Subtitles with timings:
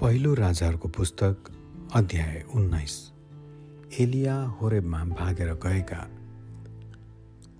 [0.00, 1.48] पहिलो राजाहरूको पुस्तक
[1.94, 2.92] अध्याय उन्नाइस।
[4.00, 5.98] एलिया होरेबमा भागेर गएका।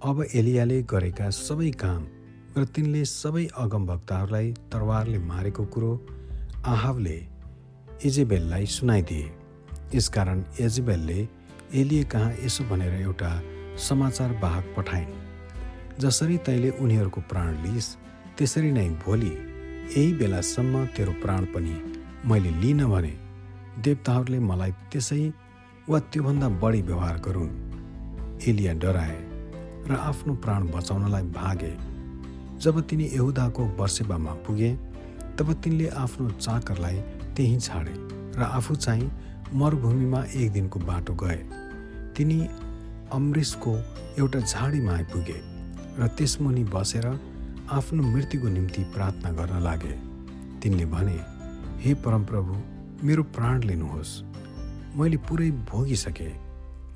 [0.03, 2.07] अब एलियाले गरेका सबै काम
[2.57, 5.93] र तिनले सबै अगमभक्तहरूलाई तरवारले मारेको कुरो
[6.65, 7.19] आहावले
[8.05, 9.29] इजेबेललाई सुनाइदिए।
[9.95, 11.21] यसकारण एजेबेलले
[11.75, 13.33] एलिए कहाँ यसो भनेर एउटा
[13.89, 15.13] समाचार वाहक पठाइन्।
[16.01, 17.95] जसरी तैँले उनीहरूको प्राण लिइस्
[18.39, 21.77] त्यसरी नै भोलि यही बेलासम्म तेरो प्राण पनि
[22.27, 23.13] मैले लिन भने
[23.83, 25.21] देवताहरूले मलाई त्यसै
[25.89, 27.53] वा त्योभन्दा बढी व्यवहार गरून्।
[28.49, 29.17] एलिया डराए
[29.89, 31.73] र आफ्नो प्राण बचाउनलाई भागे।
[32.61, 34.71] जब तिनी यहुदाको वर्षेबामा पुगे
[35.39, 37.01] तब तिनले आफ्नो चाकरलाई
[37.37, 37.95] त्यहीँ छाडे
[38.37, 39.11] र आफू चाहिँ
[39.55, 41.41] मरुभूमिमा एक दिनको बाटो गए।
[42.17, 42.39] तिनी
[43.13, 43.73] अमृषको
[44.21, 45.41] एउटा झाडीमा आइपुगे
[45.99, 47.07] र त्यसमुनि बसेर
[47.73, 49.95] आफ्नो मृत्युको निम्ति प्रार्थना गर्न लागे।
[50.61, 51.19] तिनले भने
[51.81, 52.55] हे परमप्रभु
[53.07, 54.11] मेरो प्राण लिनुहोस्।
[54.97, 56.33] मैले पुरै भोगिसकेँ।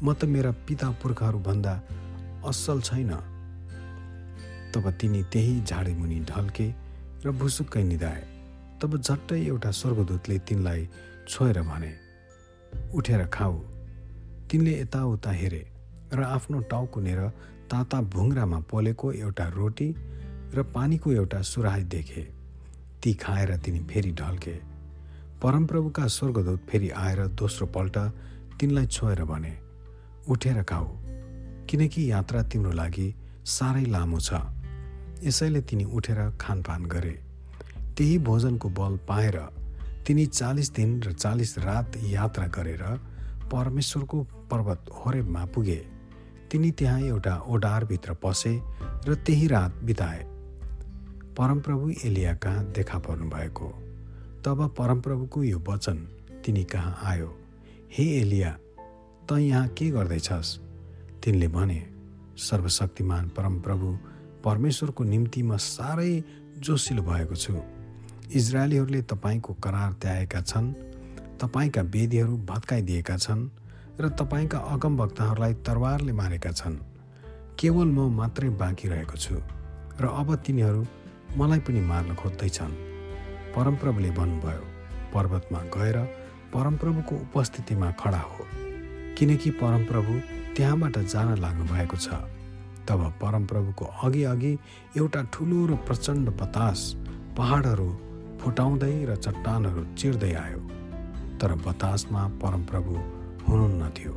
[0.02, 1.72] म त मेरा पिता पुर्खाहरूभन्दा
[2.44, 3.12] असल छैन।
[4.74, 6.68] तब तिनी त्यही झाडीमुनि ढल्के
[7.24, 8.22] र भुसुक्कै निधाए।
[8.82, 10.88] तब झट्टै एउटा स्वर्गदूतले तिनलाई
[11.28, 11.92] छोएर भने
[12.92, 13.56] उठेर खाऊ।
[14.50, 15.62] तिनले यताउता हेरे
[16.12, 17.22] र आफ्नो टाउको नेर
[17.72, 19.88] ताता भुङ्रामा पोलेको एउटा रोटी
[20.52, 22.22] र पानीको एउटा सुराही देखे।
[23.00, 24.73] ती खाएर तिनी फेरि ढल्के।
[25.45, 27.97] परमप्रभुका स्वर्गदूत फेरि आएर दोस्रो पल्ट
[28.61, 29.53] तिनलाई छोएर भने
[30.28, 30.87] उठेर खाऊ
[31.67, 33.14] किनकि यात्रा तिम्रो लागि
[33.45, 34.41] साह्रै लामो छ।
[35.22, 37.12] यसैले तिनी उठेर खानपान गरे।
[37.97, 39.39] त्यही भोजनको बल पाएर
[40.06, 42.84] तिनी चालिस दिन र चालिस रात यात्रा गरेर
[43.53, 45.81] परमेश्वरको पर्वत होरेबमा पुगे।
[46.50, 48.59] तिनी त्यहाँ एउटा ओडारभित्र पसे
[49.09, 50.25] र त्यही रात बिताए।
[51.37, 53.75] परमप्रभु एलिया कहाँ देखा पर्नु भएको
[54.44, 55.97] तब परमप्रभुको यो वचन
[56.44, 57.28] तिनी कहाँ आयो?
[57.93, 58.50] हे एलिया
[59.28, 60.59] त यहाँ के गर्दैछस्?
[61.25, 61.81] तिनले भने
[62.38, 63.97] सर्वशक्तिमान परमप्रभु
[64.44, 66.12] परमेश्वरको निम्ति म साह्रै
[66.60, 67.56] जोसिलो भएको छु।
[68.37, 70.72] इजरायलीहरूले तपाईँको करार त्याएका छन्
[71.41, 73.49] तपाईँका वेदीहरू भत्काइदिएका छन्
[74.00, 76.77] र तपाईँका अगमभक्तहरूलाई तरवारले मारेका छन्।
[77.56, 79.41] केवल म मात्रै बाँकी रहेको छु
[80.00, 80.87] र अब तिनीहरू
[81.37, 82.94] मलाई पनि मार्न खोज्दैछन्।
[83.56, 84.65] परमप्रभुले भन्नुभयो
[85.15, 85.98] पर्वतमा गएर
[86.54, 88.47] परमप्रभुको उपस्थितिमा खडा हो
[89.19, 90.12] किनकि परमप्रभु
[90.56, 92.09] त्यहाँबाट जान लाग्नु भएको छ।
[92.88, 94.53] तब परमप्रभुको अघि अघि
[94.97, 96.81] एउटा ठुलो र प्रचण्ड बतास
[97.37, 97.91] पहाडहरू
[98.41, 100.60] फुटाउँदै र चट्टानहरू चिर्दै आयो।
[101.41, 102.94] तर बतासमा परमप्रभु
[103.48, 104.12] हुनुहुन्न थियो।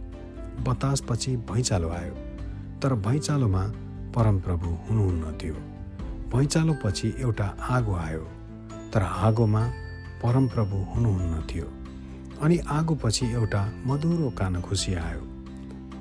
[0.67, 2.15] बतासपछि भैँचालो आयो।
[2.81, 3.63] तर भैँचालोमा
[4.15, 5.55] परमप्रभु हुनुहुन्न थियो।
[6.33, 8.27] भैँचालोपछि एउटा आगो आयो।
[8.93, 9.63] तर आगोमा
[10.23, 11.67] परमप्रभु हुनुहुन्न थियो।
[12.43, 15.23] अनि आगोपछि एउटा मधुरो कान खुसी आयो।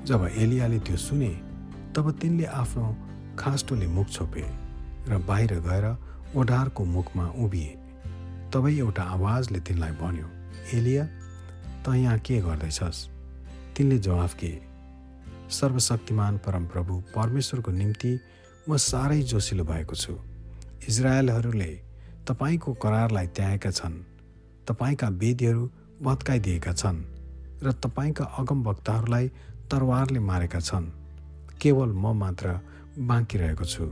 [0.05, 1.29] जब एलियाले त्यो सुने
[1.95, 2.85] तब तिनले आफ्नो
[3.39, 4.45] खास्टोले मुख छोपे
[5.09, 5.85] र बाहिर गएर
[6.35, 7.73] ओढारको मुखमा उभिए।
[8.53, 10.27] तबै एउटा आवाजले तिनलाई भन्यो
[10.77, 11.03] एलिया
[11.83, 12.99] त यहाँ के गर्दैछस्?
[13.75, 14.51] तिनले जवाफ के
[15.49, 18.11] सर्वशक्तिमान परमप्रभु परमेश्वरको निम्ति
[18.69, 20.13] म साह्रै जोसिलो भएको छु।
[20.89, 21.71] इजरायलहरूले
[22.27, 23.93] तपाईँको करारलाई त्याएका छन्।
[24.67, 25.63] तपाईँका वेदीहरू
[26.03, 26.99] भत्काइदिएका छन्
[27.63, 29.27] र तपाईँका अगमवक्ताहरूलाई
[29.71, 30.91] तरवारले मारेका छन्।
[31.61, 32.59] केवल म मात्र
[32.99, 33.85] बाँकी रहेको छु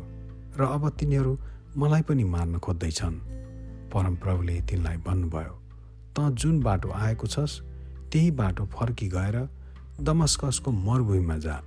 [0.60, 1.32] र अब तिनीहरू
[1.78, 3.16] मलाई पनि मार्न खोज्दैछन्।
[3.94, 5.54] परमप्रभुले तिनलाई भन्नुभयो
[6.16, 7.60] त जुन बाटो आएको छस्
[8.12, 9.38] त्यही बाटो फर्की गएर
[10.02, 11.58] दमस्कसको मरुभूमिमा जा।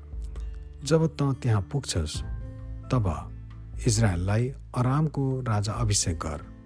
[0.85, 2.17] जब त त्यहाँ पुग्छस्
[2.93, 3.07] तब
[3.87, 6.58] इजरायललाई आरामको राजा अभिषेक गर।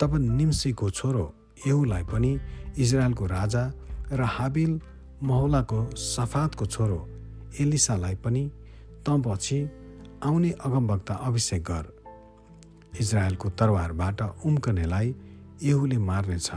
[0.00, 1.24] तब निम्सीको छोरो
[1.66, 2.32] एहुलाई पनि
[2.78, 3.64] इजरायलको राजा
[4.12, 4.80] र हाबिल
[5.22, 7.00] महोलाको सफातको छोरो
[7.60, 8.44] एलिसालाई पनि
[9.06, 9.58] तपछि
[10.24, 11.84] आउने अगमवक्ता अभिषेक गर।
[13.00, 15.14] इजरायलको तरवारबाट उम्कनेलाई
[15.62, 16.50] एहुले मार्नेछ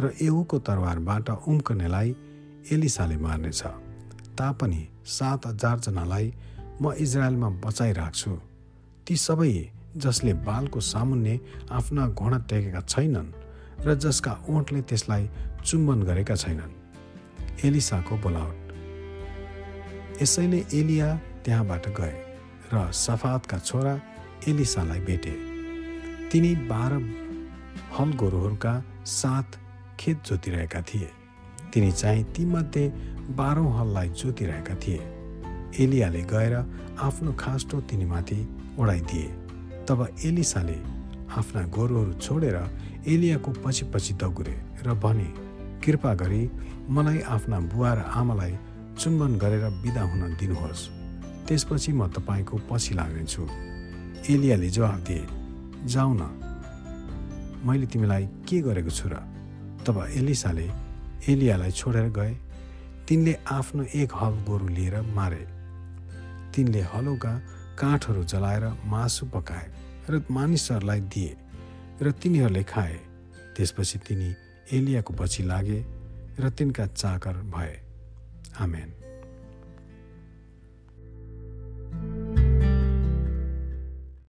[0.00, 2.16] र एहुको तरवारबाट उम्कनेलाई
[2.72, 3.62] एलिसाले मार्नेछ।
[4.38, 6.26] तापनि सात हजारजनालाई
[6.82, 8.32] म इजरायलमा बचाइराख्छु।
[9.06, 9.52] ती सबै
[9.96, 11.40] जसले बालको सामुन्ने
[11.70, 13.32] आफ्ना घोडा टेकेका छैनन्
[13.86, 15.28] र जसका ओठले त्यसलाई
[15.64, 16.72] चुम्बन गरेका छैनन्।
[17.64, 18.58] एलिसाको बोलावट।
[20.22, 22.14] यसैले एलिया त्यहाँबाट गए
[22.74, 24.00] र सफातका छोरा
[24.48, 25.34] एलिसालाई भेटे।
[26.32, 26.94] तिनी बाह्र
[27.98, 29.58] हल गोरुहरूका साथ
[30.00, 31.10] खेत जोतिरहेका थिए।
[31.72, 32.88] तिनी चाहिँ तीमध्ये
[33.30, 35.00] बाह्रौँ हललाई जोतिरहेका थिए।
[35.84, 36.54] एलियाले गएर
[37.00, 38.40] आफ्नो खास्टो तिनीमाथि
[38.78, 39.41] ओढाइदिए।
[39.88, 40.78] तब एलिसाले
[41.38, 42.56] आफ्ना गोरुहरू छोडेर
[43.06, 44.56] एलियाको पछि पछि दगुरे
[44.86, 45.28] र भने
[45.84, 46.42] कृपा गरी
[46.88, 48.54] मलाई आफ्ना बुवा र आमालाई
[48.98, 50.82] चुम्बन गरेर बिदा हुन दिनुहोस्।
[51.48, 53.42] त्यसपछि म तपाईँको पछि लाग्नेछु।
[54.30, 55.26] एलियाले जवाब दिए
[55.86, 56.22] जाऊ न
[57.66, 59.14] मैले तिमीलाई के गरेको छु र?
[59.82, 60.66] तब एलिसाले
[61.28, 62.34] एलियालाई छोडेर गए।
[63.08, 65.42] तिनले आफ्नो एक हल गोरु लिएर मारे।
[66.54, 67.32] तिनले हलोका
[67.78, 69.66] काठहरू जलाएर मासु पकाए
[70.10, 71.36] र मानिसहरूलाई दिए
[72.02, 72.98] र तिनीहरूले खाए।
[73.56, 74.30] त्यसपछि तिनी
[74.72, 75.80] एलियाको पछि लागे
[76.40, 77.74] र तिनका चाकर भए।
[78.58, 78.88] आमेन।